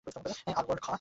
আল-ওয়াল্ড 0.07 0.81
খ। 0.81 0.89